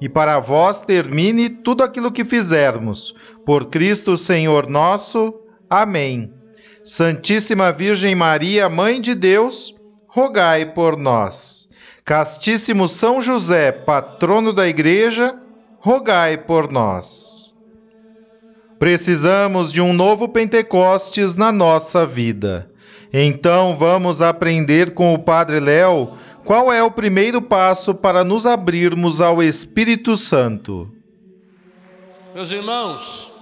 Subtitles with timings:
[0.00, 3.14] e para vós termine tudo aquilo que fizermos.
[3.44, 5.34] Por Cristo Senhor nosso.
[5.68, 6.32] Amém.
[6.84, 9.74] Santíssima Virgem Maria, Mãe de Deus,
[10.06, 11.68] rogai por nós.
[12.04, 15.36] Castíssimo São José, patrono da Igreja,
[15.78, 17.54] rogai por nós.
[18.78, 22.70] Precisamos de um novo Pentecostes na nossa vida.
[23.12, 29.20] Então vamos aprender com o Padre Léo qual é o primeiro passo para nos abrirmos
[29.20, 30.90] ao Espírito Santo.
[32.34, 33.32] Meus irmãos,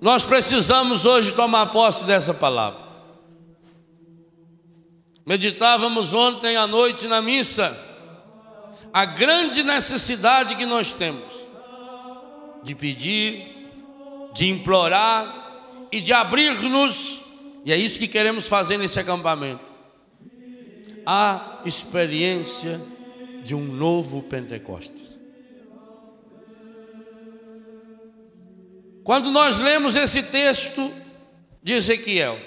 [0.00, 2.88] nós precisamos hoje tomar posse dessa palavra.
[5.26, 7.76] Meditávamos ontem à noite na missa
[8.92, 11.34] a grande necessidade que nós temos
[12.62, 13.68] de pedir,
[14.34, 15.47] de implorar,
[15.90, 17.22] e de abrir-nos,
[17.64, 19.64] e é isso que queremos fazer nesse acampamento.
[21.06, 22.80] A experiência
[23.42, 25.18] de um novo Pentecostes.
[29.02, 30.92] Quando nós lemos esse texto
[31.62, 32.38] de Ezequiel,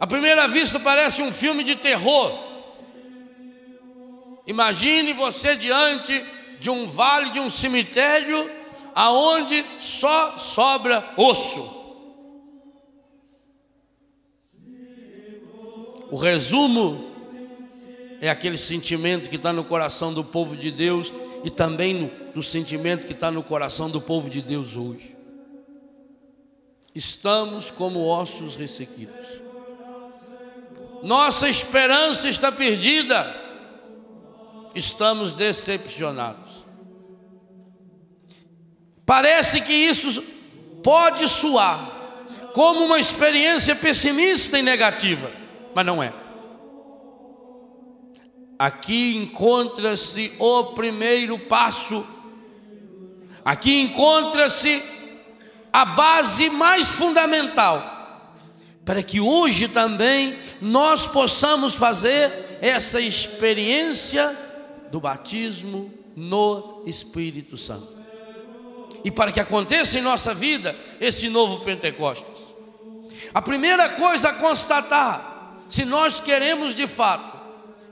[0.00, 2.32] à primeira vista parece um filme de terror.
[4.46, 6.24] Imagine você diante
[6.58, 8.50] de um vale, de um cemitério,
[8.96, 11.70] aonde só sobra osso.
[16.10, 17.10] O resumo
[18.22, 21.12] é aquele sentimento que está no coração do povo de Deus
[21.44, 25.14] e também no, no sentimento que está no coração do povo de Deus hoje.
[26.94, 29.26] Estamos como ossos ressequidos.
[31.02, 33.44] Nossa esperança está perdida.
[34.74, 36.65] Estamos decepcionados.
[39.06, 40.20] Parece que isso
[40.82, 41.92] pode soar
[42.52, 45.30] como uma experiência pessimista e negativa,
[45.72, 46.12] mas não é.
[48.58, 52.04] Aqui encontra-se o primeiro passo,
[53.44, 54.82] aqui encontra-se
[55.72, 57.92] a base mais fundamental
[58.84, 64.36] para que hoje também nós possamos fazer essa experiência
[64.90, 67.95] do batismo no Espírito Santo
[69.06, 72.44] e para que aconteça em nossa vida esse novo Pentecostes.
[73.32, 77.36] A primeira coisa a constatar, se nós queremos de fato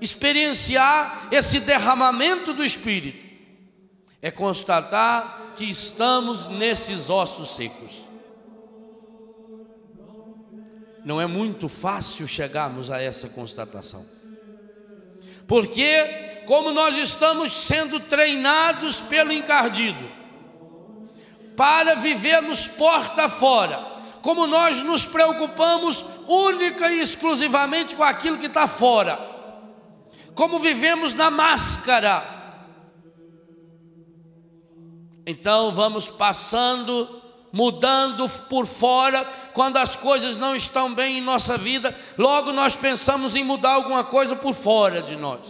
[0.00, 3.24] experienciar esse derramamento do Espírito,
[4.20, 8.02] é constatar que estamos nesses ossos secos.
[11.04, 14.04] Não é muito fácil chegarmos a essa constatação.
[15.46, 20.23] Porque, como nós estamos sendo treinados pelo encardido,
[21.56, 23.94] para vivermos porta fora.
[24.22, 29.18] Como nós nos preocupamos única e exclusivamente com aquilo que está fora.
[30.34, 32.32] Como vivemos na máscara.
[35.26, 37.20] Então vamos passando,
[37.52, 43.36] mudando por fora, quando as coisas não estão bem em nossa vida, logo nós pensamos
[43.36, 45.40] em mudar alguma coisa por fora de nós.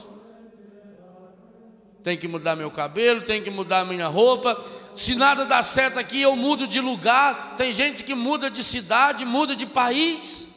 [2.04, 4.62] Tem que mudar meu cabelo, tem que mudar minha roupa,
[4.94, 7.56] se nada dá certo aqui, eu mudo de lugar.
[7.56, 10.48] Tem gente que muda de cidade, muda de país,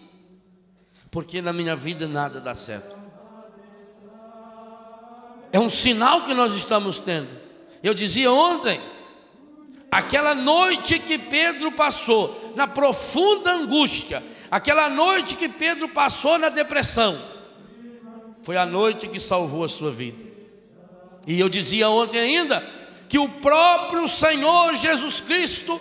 [1.09, 2.95] porque na minha vida nada dá certo.
[5.51, 7.29] É um sinal que nós estamos tendo.
[7.81, 8.79] Eu dizia ontem,
[9.91, 17.19] aquela noite que Pedro passou na profunda angústia, aquela noite que Pedro passou na depressão,
[18.43, 20.23] foi a noite que salvou a sua vida.
[21.25, 22.76] E eu dizia ontem ainda,
[23.07, 25.79] que o próprio Senhor Jesus Cristo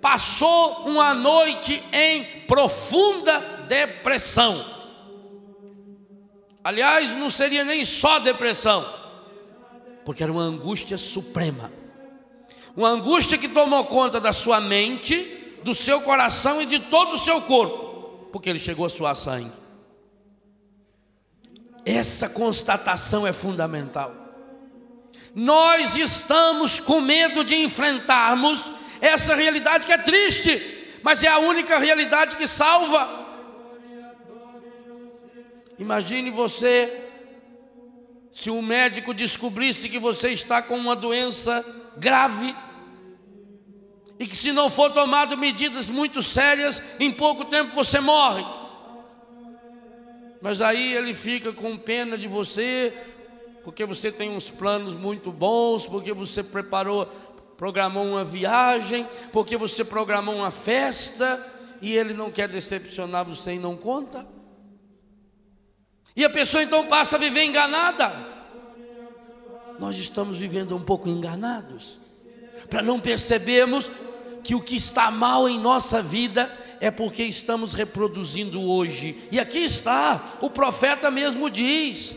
[0.00, 4.64] passou uma noite em profunda depressão.
[6.62, 8.86] Aliás, não seria nem só depressão,
[10.04, 11.72] porque era uma angústia suprema,
[12.76, 17.18] uma angústia que tomou conta da sua mente, do seu coração e de todo o
[17.18, 19.52] seu corpo, porque ele chegou a suar sangue.
[21.84, 24.17] Essa constatação é fundamental.
[25.34, 28.70] Nós estamos com medo de enfrentarmos
[29.00, 30.60] essa realidade que é triste,
[31.02, 33.26] mas é a única realidade que salva.
[35.78, 37.04] Imagine você
[38.30, 41.64] se um médico descobrisse que você está com uma doença
[41.96, 42.54] grave
[44.18, 48.44] e que se não for tomado medidas muito sérias, em pouco tempo você morre.
[50.40, 52.92] Mas aí ele fica com pena de você,
[53.68, 57.04] porque você tem uns planos muito bons, porque você preparou,
[57.58, 61.46] programou uma viagem, porque você programou uma festa,
[61.82, 64.26] e ele não quer decepcionar você e não conta.
[66.16, 68.10] E a pessoa então passa a viver enganada.
[69.78, 71.98] Nós estamos vivendo um pouco enganados,
[72.70, 73.90] para não percebermos
[74.42, 76.50] que o que está mal em nossa vida
[76.80, 79.28] é porque estamos reproduzindo hoje.
[79.30, 82.16] E aqui está, o profeta mesmo diz: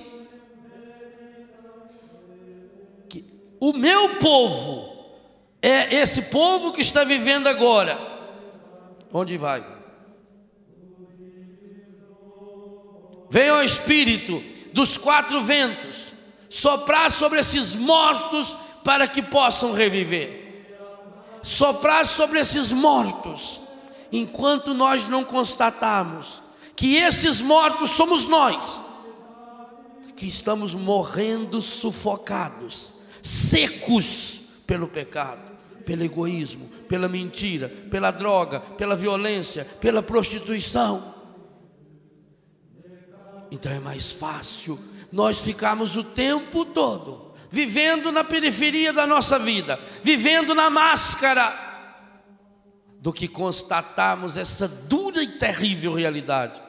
[3.61, 4.91] o meu povo
[5.61, 7.95] é esse povo que está vivendo agora.
[9.13, 9.63] Onde vai?
[13.29, 14.41] Venha o Espírito
[14.73, 16.13] dos quatro ventos
[16.49, 20.41] soprar sobre esses mortos para que possam reviver.
[21.43, 23.61] Soprar sobre esses mortos,
[24.11, 26.41] enquanto nós não constatarmos
[26.75, 28.81] que esses mortos somos nós,
[30.15, 35.51] que estamos morrendo sufocados, secos pelo pecado,
[35.85, 41.13] pelo egoísmo, pela mentira, pela droga, pela violência, pela prostituição.
[43.49, 44.79] Então é mais fácil
[45.11, 51.69] nós ficarmos o tempo todo vivendo na periferia da nossa vida, vivendo na máscara,
[53.01, 56.61] do que constatarmos essa dura e terrível realidade.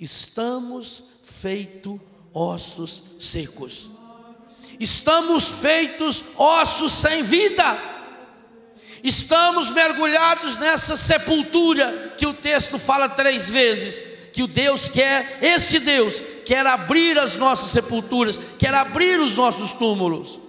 [0.00, 2.00] Estamos feitos
[2.32, 3.90] ossos secos.
[4.78, 7.78] Estamos feitos ossos sem vida.
[9.02, 14.02] Estamos mergulhados nessa sepultura que o texto fala três vezes
[14.34, 19.74] que o Deus quer, esse Deus quer abrir as nossas sepulturas, quer abrir os nossos
[19.74, 20.40] túmulos.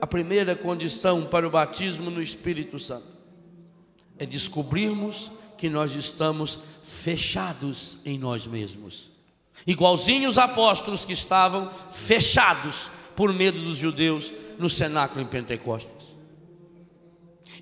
[0.00, 3.06] A primeira condição para o batismo no Espírito Santo
[4.18, 9.09] é descobrirmos que nós estamos fechados em nós mesmos,
[9.66, 16.08] igualzinho os apóstolos que estavam fechados por medo dos judeus no cenáculo em Pentecostes.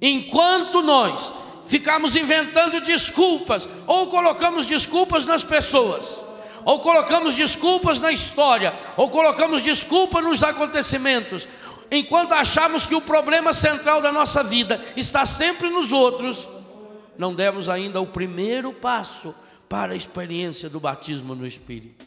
[0.00, 1.34] Enquanto nós
[1.66, 6.24] ficamos inventando desculpas, ou colocamos desculpas nas pessoas,
[6.64, 11.48] ou colocamos desculpas na história, ou colocamos desculpa nos acontecimentos,
[11.90, 16.48] enquanto achamos que o problema central da nossa vida está sempre nos outros,
[17.16, 19.34] não demos ainda o primeiro passo
[19.68, 22.06] para a experiência do batismo no Espírito.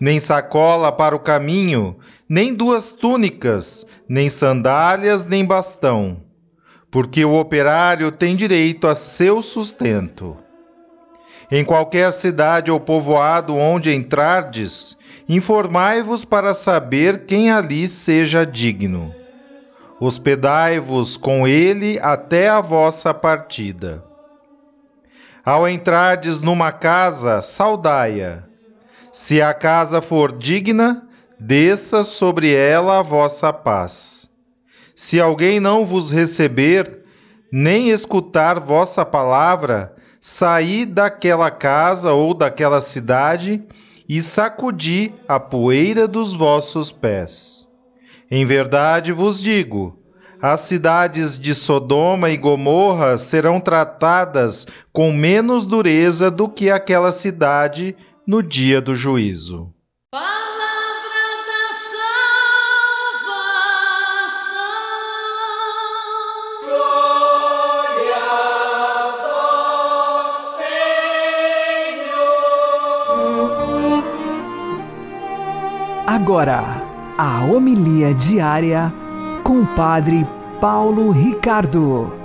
[0.00, 1.96] nem sacola para o caminho,
[2.28, 6.22] nem duas túnicas, nem sandálias, nem bastão,
[6.90, 10.36] porque o operário tem direito a seu sustento.
[11.50, 14.96] Em qualquer cidade ou povoado onde entrardes,
[15.28, 19.14] informai-vos para saber quem ali seja digno.
[20.00, 24.02] Hospedai-vos com ele até a vossa partida.
[25.44, 28.51] Ao entrardes numa casa, saudai-a.
[29.12, 31.06] Se a casa for digna,
[31.38, 34.26] desça sobre ela a vossa paz.
[34.96, 37.02] Se alguém não vos receber,
[37.52, 43.62] nem escutar vossa palavra, saí daquela casa ou daquela cidade
[44.08, 47.68] e sacudi a poeira dos vossos pés.
[48.30, 49.98] Em verdade vos digo,
[50.40, 57.94] as cidades de Sodoma e Gomorra serão tratadas com menos dureza do que aquela cidade
[58.26, 59.72] no dia do juízo.
[76.06, 76.62] Agora,
[77.18, 78.92] a homilia diária
[79.42, 80.26] com o Padre
[80.60, 82.21] Paulo Ricardo.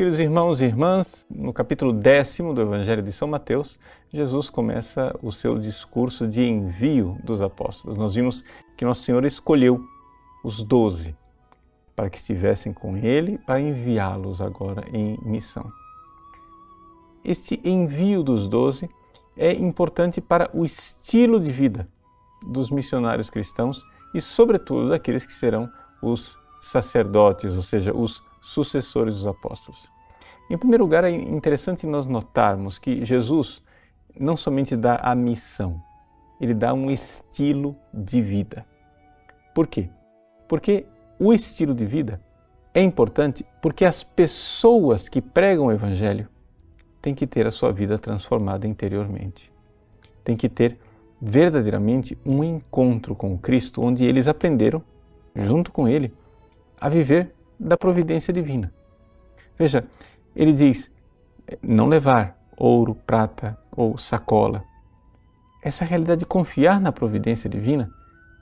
[0.00, 3.78] Queridos irmãos e irmãs, no capítulo décimo do Evangelho de São Mateus,
[4.08, 7.98] Jesus começa o seu discurso de envio dos apóstolos.
[7.98, 8.42] Nós vimos
[8.78, 9.84] que Nosso Senhor escolheu
[10.42, 11.14] os doze
[11.94, 15.70] para que estivessem com Ele, para enviá-los agora em missão.
[17.22, 18.88] Este envio dos doze
[19.36, 21.86] é importante para o estilo de vida
[22.42, 29.26] dos missionários cristãos e, sobretudo, daqueles que serão os sacerdotes, ou seja, os sucessores dos
[29.26, 29.88] apóstolos.
[30.50, 33.62] Em primeiro lugar, é interessante nós notarmos que Jesus
[34.18, 35.80] não somente dá a missão,
[36.40, 38.66] ele dá um estilo de vida.
[39.54, 39.88] Por quê?
[40.48, 40.86] Porque
[41.18, 42.20] o estilo de vida
[42.74, 46.28] é importante porque as pessoas que pregam o Evangelho
[47.00, 49.52] tem que ter a sua vida transformada interiormente.
[50.24, 50.78] Tem que ter
[51.20, 54.82] verdadeiramente um encontro com Cristo, onde eles aprenderam,
[55.34, 56.12] junto com Ele,
[56.80, 58.72] a viver da providência divina.
[59.58, 59.86] Veja,
[60.34, 60.90] ele diz:
[61.62, 64.64] não levar ouro, prata ou sacola.
[65.62, 67.90] Essa realidade de confiar na providência divina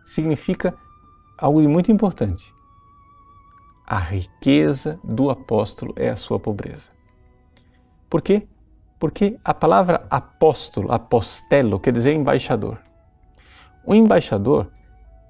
[0.05, 0.73] significa
[1.37, 2.55] algo de muito importante.
[3.85, 6.91] A riqueza do apóstolo é a sua pobreza.
[8.09, 8.47] Por quê?
[8.99, 12.79] Porque a palavra apóstolo, apostelo, quer dizer embaixador.
[13.85, 14.71] O embaixador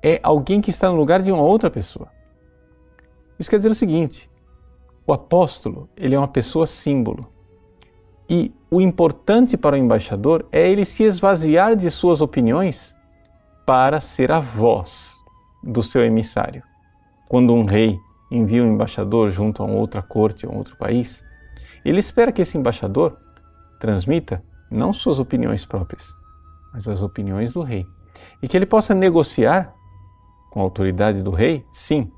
[0.03, 2.11] é alguém que está no lugar de uma outra pessoa.
[3.39, 4.31] Isso quer dizer o seguinte:
[5.07, 7.33] o apóstolo ele é uma pessoa símbolo.
[8.29, 12.95] E o importante para o embaixador é ele se esvaziar de suas opiniões
[13.65, 15.15] para ser a voz
[15.63, 16.63] do seu emissário.
[17.27, 17.99] Quando um rei
[18.31, 21.25] envia um embaixador junto a uma outra corte, a um outro país,
[21.85, 23.17] ele espera que esse embaixador
[23.81, 26.13] transmita não suas opiniões próprias,
[26.73, 27.87] mas as opiniões do rei.
[28.43, 29.75] E que ele possa negociar
[30.51, 32.13] com a autoridade do rei, sim,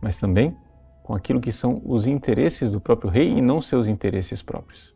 [0.00, 0.56] mas também
[1.02, 4.94] com aquilo que são os interesses do próprio rei e não seus interesses próprios.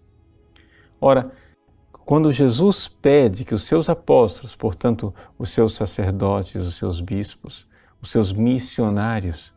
[1.00, 1.30] Ora,
[2.04, 7.66] quando Jesus pede que os seus apóstolos, portanto, os seus sacerdotes, os seus bispos,
[8.00, 9.52] os seus missionários,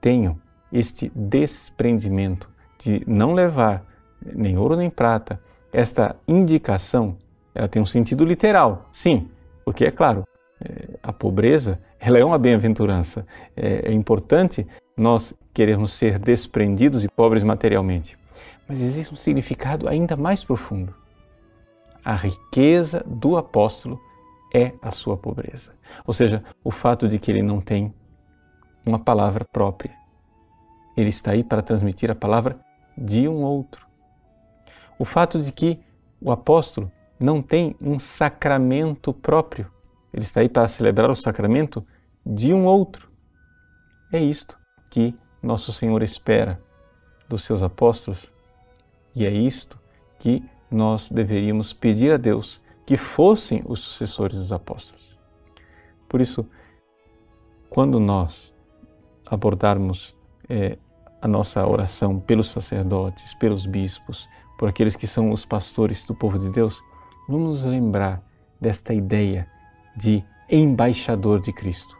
[0.00, 0.38] tenham
[0.70, 3.84] este desprendimento de não levar
[4.34, 5.40] nem ouro nem prata.
[5.72, 7.16] Esta indicação,
[7.54, 9.28] ela tem um sentido literal, sim,
[9.64, 10.24] porque é claro,
[11.02, 13.26] a pobreza, ela é uma bem-aventurança.
[13.56, 18.18] É, é importante nós queremos ser desprendidos e pobres materialmente.
[18.68, 20.94] Mas existe um significado ainda mais profundo.
[22.04, 24.00] A riqueza do apóstolo
[24.54, 25.72] é a sua pobreza.
[26.06, 27.94] Ou seja, o fato de que ele não tem
[28.84, 29.94] uma palavra própria.
[30.96, 32.58] Ele está aí para transmitir a palavra
[32.96, 33.86] de um outro.
[34.98, 35.78] O fato de que
[36.20, 39.70] o apóstolo não tem um sacramento próprio.
[40.18, 41.86] Ele está aí para celebrar o sacramento
[42.26, 43.08] de um outro.
[44.12, 44.58] É isto
[44.90, 46.60] que nosso Senhor espera
[47.28, 48.32] dos seus apóstolos
[49.14, 49.78] e é isto
[50.18, 55.16] que nós deveríamos pedir a Deus que fossem os sucessores dos apóstolos.
[56.08, 56.44] Por isso,
[57.70, 58.52] quando nós
[59.24, 60.16] abordarmos
[60.48, 60.76] é,
[61.22, 66.40] a nossa oração pelos sacerdotes, pelos bispos, por aqueles que são os pastores do povo
[66.40, 66.82] de Deus,
[67.28, 68.20] vamos nos lembrar
[68.60, 69.48] desta ideia
[69.98, 71.96] de embaixador de Cristo.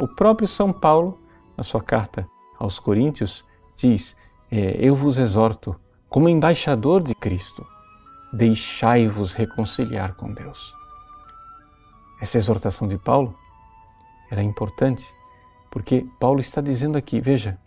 [0.00, 1.20] O próprio São Paulo,
[1.56, 2.26] na sua carta
[2.58, 3.44] aos Coríntios,
[3.76, 4.16] diz:
[4.50, 5.78] é, Eu vos exorto,
[6.08, 7.64] como embaixador de Cristo,
[8.32, 10.74] deixai-vos reconciliar com Deus.
[12.20, 13.36] Essa exortação de Paulo
[14.30, 15.14] era importante
[15.70, 17.58] porque Paulo está dizendo aqui, veja,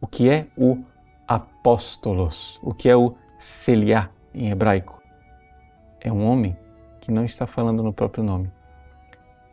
[0.00, 0.82] o que é o
[1.28, 5.02] apóstolos, o que é o celiá em hebraico.
[6.00, 6.56] É um homem
[7.00, 8.50] que não está falando no próprio nome.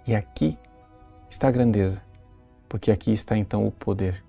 [0.09, 0.57] E aqui
[1.29, 2.01] está a grandeza,
[2.67, 4.23] porque aqui está então o poder.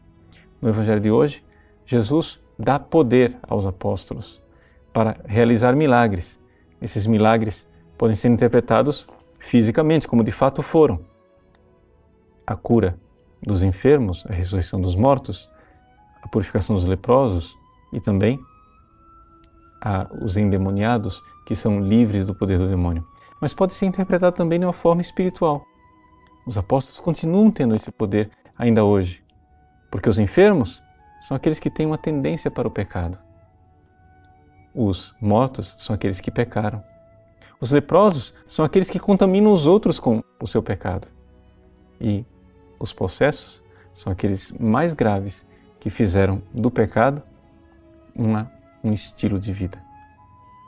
[0.60, 1.42] No evangelho de hoje,
[1.86, 4.42] Jesus dá poder aos apóstolos
[4.92, 6.38] para realizar milagres.
[6.82, 7.66] Esses milagres
[7.96, 11.00] podem ser interpretados fisicamente, como de fato foram.
[12.46, 12.98] A cura
[13.42, 15.50] dos enfermos, a ressurreição dos mortos,
[16.20, 17.56] a purificação dos leprosos
[17.90, 18.38] e também
[19.80, 23.02] a, os endemoniados que são livres do poder do demônio.
[23.40, 25.69] Mas pode ser interpretado também de uma forma espiritual.
[26.50, 29.22] Os apóstolos continuam tendo esse poder ainda hoje,
[29.88, 30.82] porque os enfermos
[31.20, 33.16] são aqueles que têm uma tendência para o pecado.
[34.74, 36.82] Os mortos são aqueles que pecaram.
[37.60, 41.06] Os leprosos são aqueles que contaminam os outros com o seu pecado.
[42.00, 42.26] E
[42.80, 45.46] os possessos são aqueles mais graves
[45.78, 47.22] que fizeram do pecado
[48.12, 48.50] uma,
[48.82, 49.80] um estilo de vida.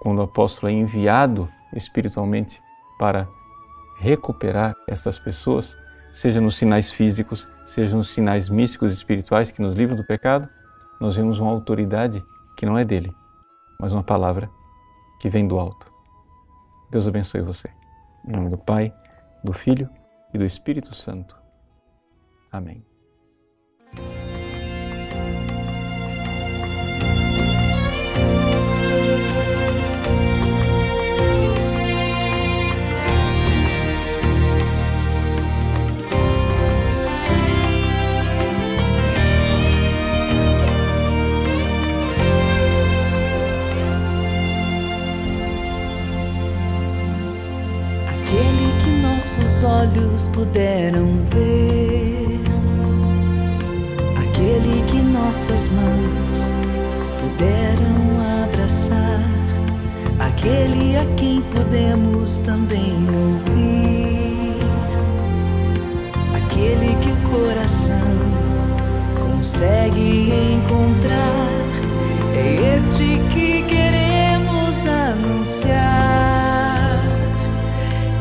[0.00, 2.62] Quando o apóstolo é enviado espiritualmente
[3.00, 3.26] para
[4.02, 5.76] recuperar essas pessoas,
[6.10, 10.48] seja nos sinais físicos, seja nos sinais místicos e espirituais que nos livram do pecado,
[11.00, 12.22] nós vemos uma autoridade
[12.56, 13.14] que não é dele,
[13.78, 14.50] mas uma palavra
[15.20, 15.90] que vem do alto.
[16.90, 17.70] Deus abençoe você.
[18.26, 18.92] Em nome do Pai,
[19.42, 19.88] do Filho
[20.34, 21.36] e do Espírito Santo.
[22.50, 22.91] Amém.
[49.62, 52.40] Olhos puderam ver,
[54.20, 56.48] aquele que nossas mãos
[57.20, 59.28] puderam abraçar,
[60.18, 64.56] aquele a quem podemos também ouvir,
[66.34, 68.16] aquele que o coração
[69.18, 71.50] consegue encontrar,
[72.34, 73.31] é este que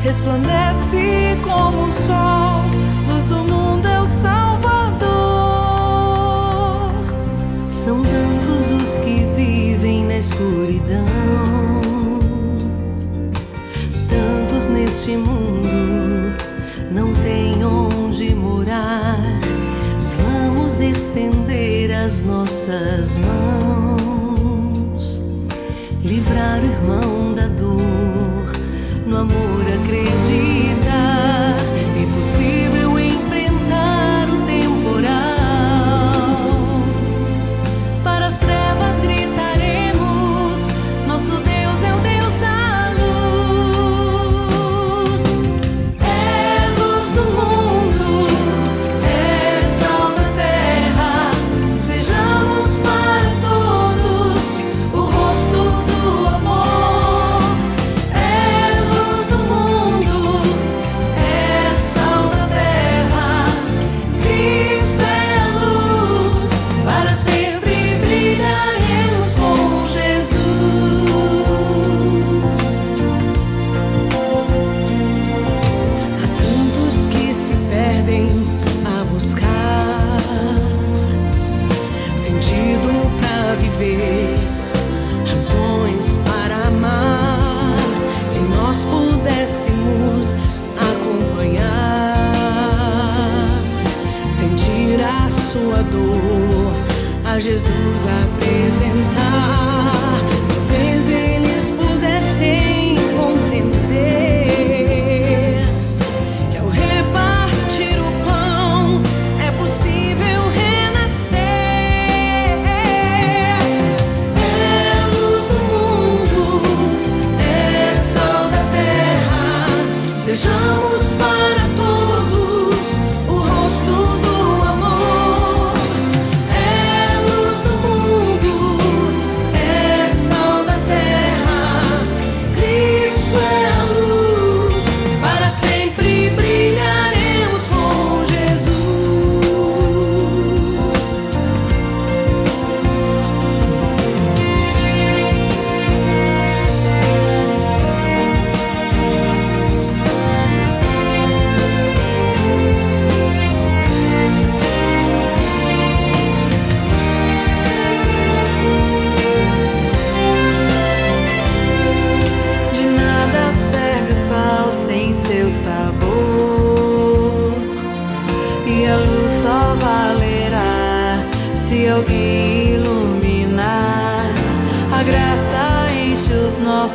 [0.04, 2.51] resplandece como o sol,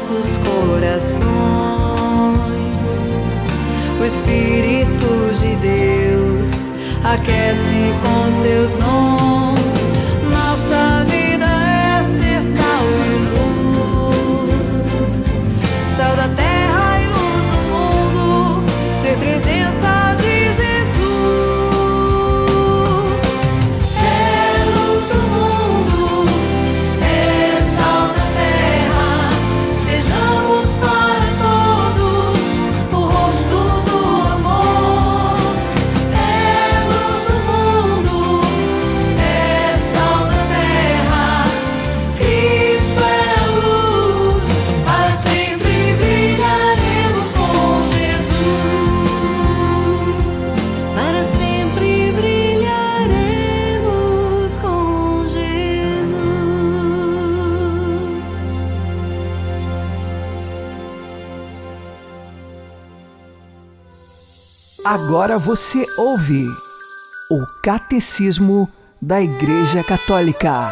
[0.07, 1.21] nossos corações.
[4.01, 6.53] O Espírito de Deus
[7.05, 9.16] aquece com seus dons.
[64.89, 66.47] Agora você ouve
[67.29, 68.71] o Catecismo
[69.03, 70.69] da Igreja Católica.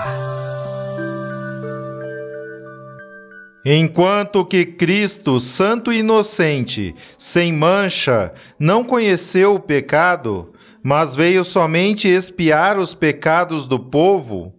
[3.64, 12.06] Enquanto que Cristo, santo e inocente, sem mancha, não conheceu o pecado, mas veio somente
[12.06, 14.54] expiar os pecados do povo,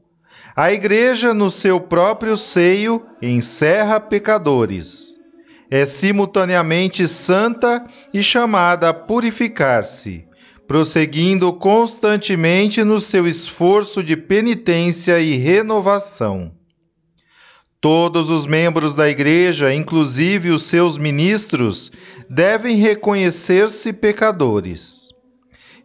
[0.53, 5.14] a Igreja, no seu próprio seio, encerra pecadores.
[5.69, 10.25] É simultaneamente santa e chamada a purificar-se,
[10.67, 16.51] prosseguindo constantemente no seu esforço de penitência e renovação.
[17.81, 21.91] Todos os membros da Igreja, inclusive os seus ministros,
[22.29, 25.09] devem reconhecer-se pecadores.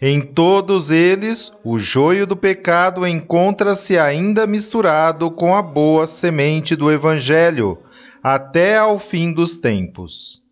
[0.01, 6.91] Em todos eles, o joio do pecado encontra-se ainda misturado com a boa semente do
[6.91, 7.77] Evangelho,
[8.23, 10.43] até ao fim dos tempos.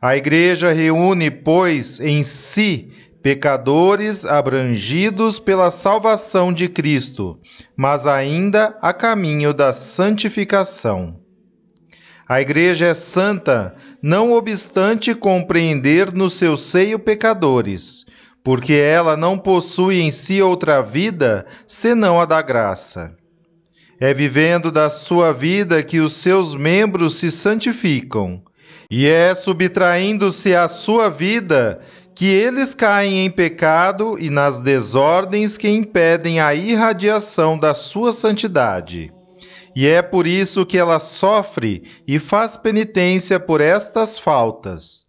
[0.00, 2.90] A Igreja reúne, pois, em si
[3.22, 7.38] pecadores abrangidos pela salvação de Cristo,
[7.76, 11.20] mas ainda a caminho da santificação.
[12.26, 18.06] A Igreja é santa, não obstante compreender no seu seio pecadores,
[18.42, 23.19] porque ela não possui em si outra vida senão a da graça.
[24.00, 28.42] É vivendo da sua vida que os seus membros se santificam,
[28.90, 31.82] e é subtraindo-se à sua vida
[32.14, 39.12] que eles caem em pecado e nas desordens que impedem a irradiação da sua santidade.
[39.76, 45.06] E é por isso que ela sofre e faz penitência por estas faltas,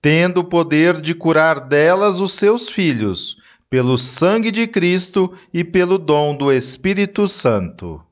[0.00, 3.36] tendo o poder de curar delas os seus filhos,
[3.68, 8.02] pelo sangue de Cristo e pelo dom do Espírito Santo.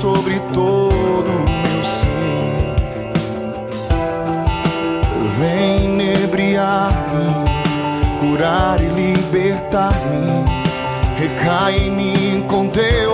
[0.00, 2.74] Sobre todo meu ser.
[5.38, 7.26] Vem inebriar-me,
[8.18, 10.44] curar e libertar-me,
[11.18, 13.09] recai em mim com teu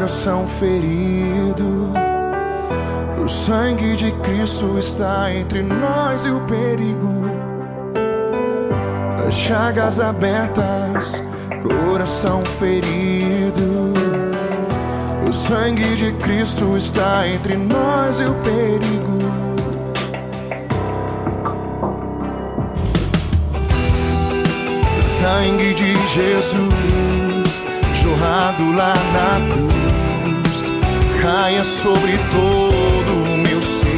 [0.00, 1.92] coração ferido.
[3.22, 7.26] O sangue de Cristo está entre nós e o perigo.
[9.28, 11.22] As chagas abertas,
[11.62, 13.92] coração ferido.
[15.28, 19.18] O sangue de Cristo está entre nós e o perigo.
[24.98, 27.62] O sangue de Jesus
[28.02, 29.89] jorrado lá na cruz
[31.20, 33.88] caia sobre todo o meu ser.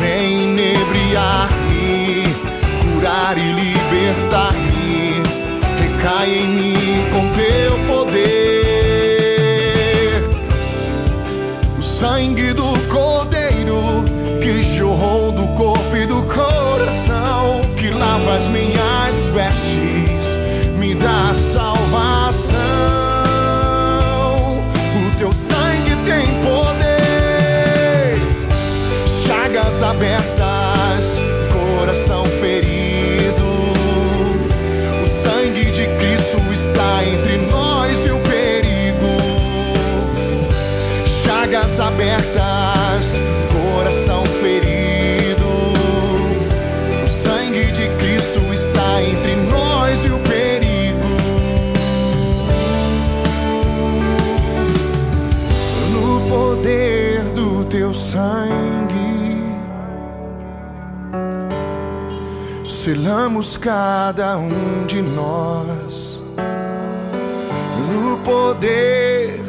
[0.00, 2.24] Vem inebriar-me,
[2.82, 5.22] curar e libertar-me.
[5.80, 8.30] Recai em mim com teu poder.
[11.78, 14.04] O sangue do Cordeiro
[14.40, 18.89] que jorrou do corpo e do coração, que lava as minhas
[29.82, 31.20] abertas,
[31.52, 33.42] coração ferido.
[35.02, 39.06] O sangue de Cristo está entre nós e o perigo.
[41.24, 43.20] Chagas abertas,
[43.52, 45.46] coração ferido.
[47.04, 51.08] O sangue de Cristo está entre nós e o perigo.
[55.92, 58.39] No poder do teu sangue,
[62.90, 66.20] selamos cada um de nós.
[67.88, 69.44] No poder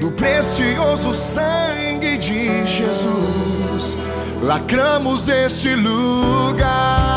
[0.00, 3.96] do precioso sangue de Jesus,
[4.40, 7.11] lacramos este lugar.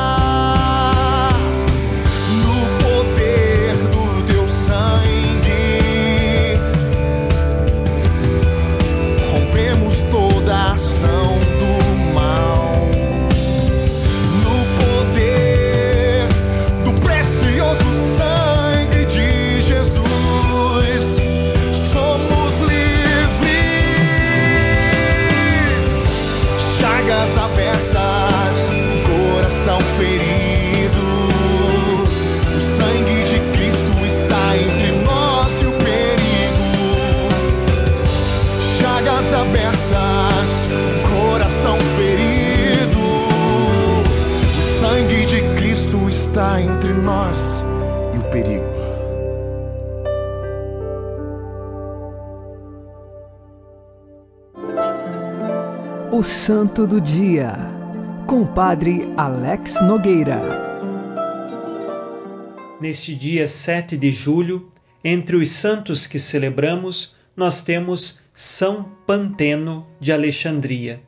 [56.16, 57.52] O Santo do Dia,
[58.26, 60.40] com o Padre Alex Nogueira.
[62.80, 64.72] Neste dia 7 de julho,
[65.04, 71.02] entre os santos que celebramos, nós temos São Panteno de Alexandria.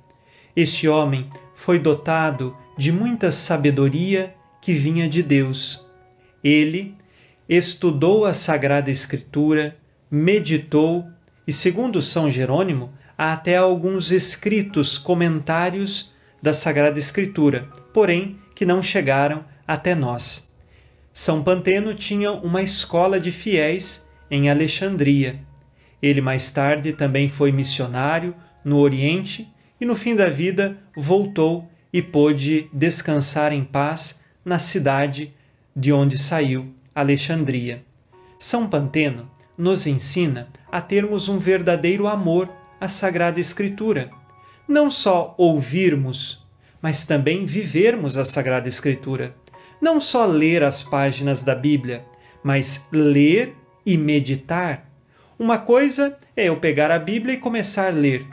[0.54, 5.88] Este homem foi dotado de muita sabedoria que vinha de Deus.
[6.44, 6.98] Ele
[7.48, 9.78] estudou a Sagrada Escritura,
[10.12, 11.08] meditou
[11.48, 18.82] e, segundo São Jerônimo, há até alguns escritos comentários da Sagrada Escritura, porém que não
[18.82, 20.50] chegaram até nós.
[21.12, 25.40] São Panteno tinha uma escola de fiéis em Alexandria.
[26.02, 29.52] Ele mais tarde também foi missionário no Oriente
[29.82, 35.34] e no fim da vida voltou e pôde descansar em paz na cidade
[35.76, 37.84] de onde saiu, Alexandria.
[38.38, 42.50] São Panteno nos ensina a termos um verdadeiro amor
[42.80, 44.10] à Sagrada Escritura.
[44.68, 46.46] Não só ouvirmos,
[46.82, 49.36] mas também vivermos a Sagrada Escritura.
[49.82, 52.06] Não só ler as páginas da Bíblia,
[52.44, 54.90] mas ler e meditar.
[55.40, 58.26] Uma coisa é eu pegar a Bíblia e começar a ler.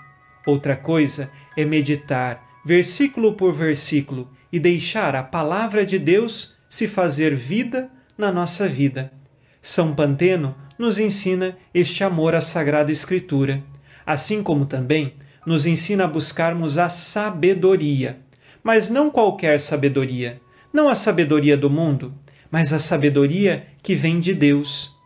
[0.47, 7.35] Outra coisa é meditar, versículo por versículo, e deixar a palavra de Deus se fazer
[7.35, 9.13] vida na nossa vida.
[9.61, 13.63] São Panteno nos ensina este amor à Sagrada Escritura,
[14.07, 15.15] assim como também
[15.47, 18.19] nos ensina a buscarmos a sabedoria,
[18.63, 20.41] mas não qualquer sabedoria,
[20.73, 22.15] não a sabedoria do mundo,
[22.51, 24.97] mas a sabedoria que vem de Deus.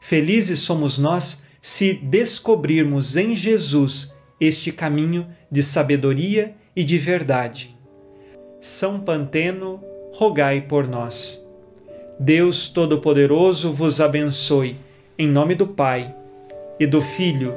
[0.00, 7.76] Felizes somos nós se descobrirmos em Jesus este caminho de sabedoria e de verdade.
[8.60, 9.82] São Panteno,
[10.12, 11.44] rogai por nós.
[12.20, 14.76] Deus Todo-Poderoso vos abençoe,
[15.18, 16.14] em nome do Pai,
[16.78, 17.56] e do Filho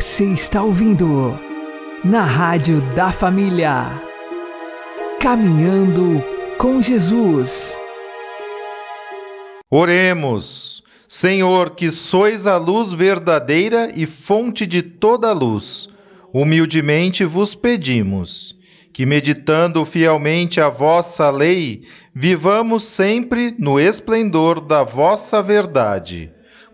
[0.00, 1.38] Você está ouvindo
[2.02, 4.00] na Rádio da Família.
[5.20, 6.24] Caminhando
[6.56, 7.78] com Jesus.
[9.70, 10.82] Oremos.
[11.06, 15.86] Senhor, que sois a luz verdadeira e fonte de toda luz,
[16.32, 18.56] humildemente vos pedimos
[18.94, 21.82] que, meditando fielmente a vossa lei,
[22.14, 26.32] vivamos sempre no esplendor da vossa verdade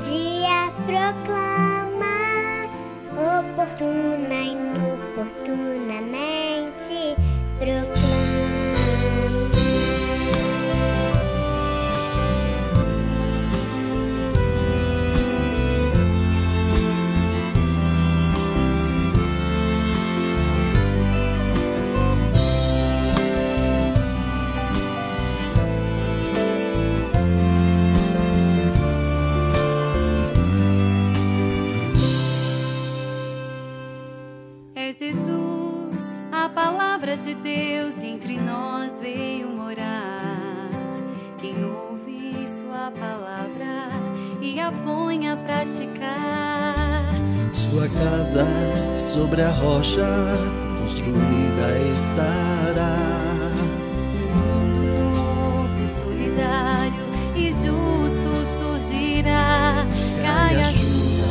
[0.00, 2.16] Dia proclama.
[3.12, 4.09] Oportuna
[49.90, 50.36] rocha
[50.78, 52.96] construída estará.
[54.34, 54.82] mundo
[55.12, 59.86] novo, solidário e justo surgirá.
[60.22, 61.30] Cai a chuva,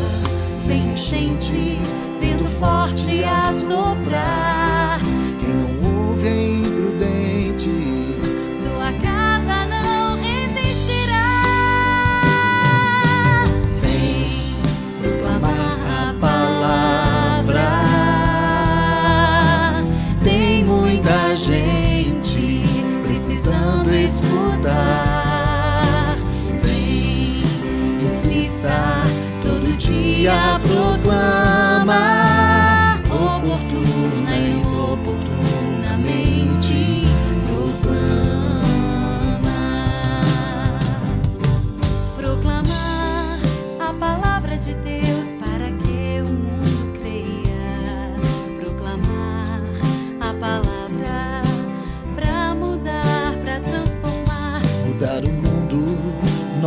[0.66, 1.80] vem enchente,
[2.20, 4.39] vento forte a soprar.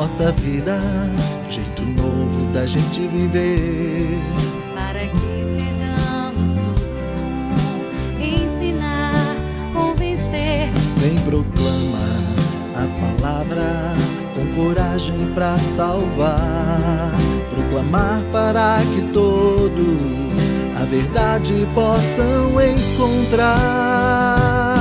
[0.03, 0.81] Nossa vida,
[1.49, 4.19] jeito novo da gente viver.
[4.75, 7.53] Para que sejamos todos um,
[8.21, 9.37] ensinar,
[9.73, 10.69] convencer.
[10.97, 12.05] Vem proclama
[12.75, 13.95] a palavra
[14.35, 17.13] com coragem pra salvar.
[17.55, 24.72] Proclamar para que todos a verdade possam encontrar.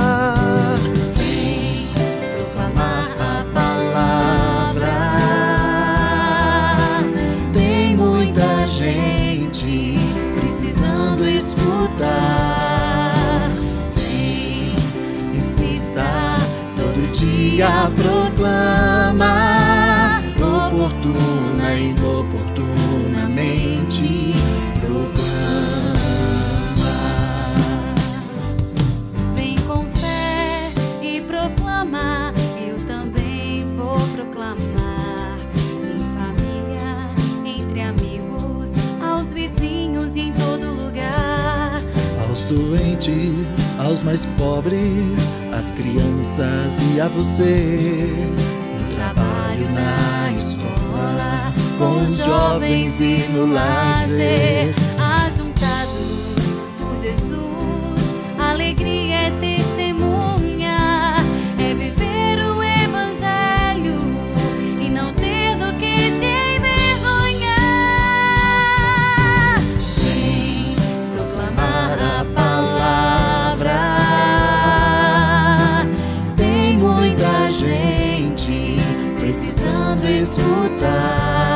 [79.92, 81.52] Precisando escutar.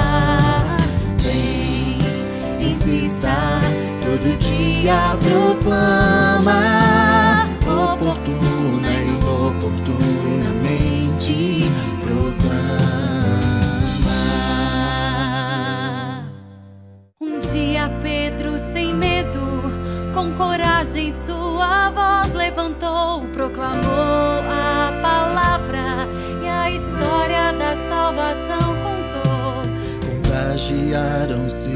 [1.18, 1.98] Vem,
[2.60, 3.34] insista,
[4.02, 7.46] todo dia proclama.
[7.66, 11.64] Oportuna e inoportunamente
[12.00, 12.56] proclama.
[17.20, 19.40] Um dia Pedro, sem medo,
[20.12, 24.75] com coragem, sua voz levantou, proclamou a
[28.06, 29.66] salvação contou.
[30.22, 31.72] Contagiaram-se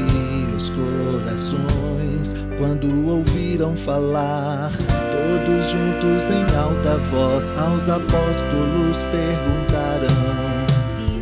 [0.55, 4.71] os corações quando ouviram falar.
[5.11, 10.07] Todos juntos em alta voz aos apóstolos perguntaram.
[10.99, 11.19] E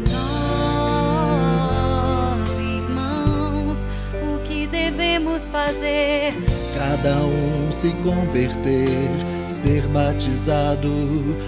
[1.57, 3.79] nós, irmãos,
[4.13, 6.35] o que devemos fazer?
[6.77, 9.09] Cada um se converter,
[9.47, 10.87] ser batizado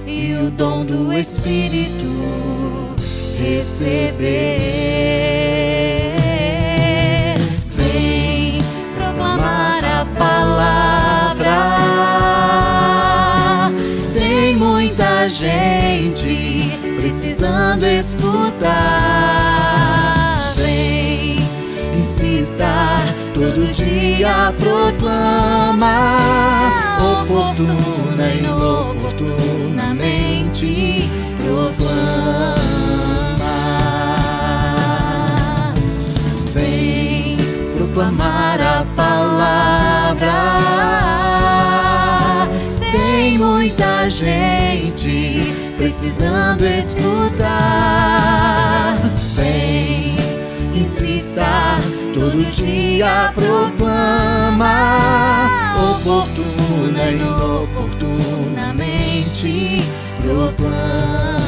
[0.05, 2.50] E o dom do Espírito
[3.41, 4.61] receber.
[7.75, 8.61] Vem
[8.95, 11.57] proclamar a palavra.
[14.13, 18.69] Tem muita gente precisando escutar.
[20.55, 21.37] Vem
[21.97, 22.71] Insista,
[23.33, 26.17] todo dia proclama.
[26.99, 31.00] Oportuna e inoportunamente
[43.61, 47.37] muita gente precisando escutar.
[49.35, 50.15] Vem,
[50.75, 51.77] insista,
[52.11, 54.65] todo dia proclama.
[55.93, 59.83] oportuna, inoportunamente
[60.23, 61.40] proclama.